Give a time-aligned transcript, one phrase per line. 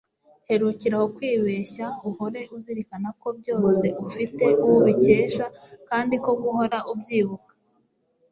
[0.47, 5.45] herukira aho kwibeshya; uhore uzirikana ko byose ufite uwo ubikesha
[5.89, 7.53] kandi ko guhora ubyibuka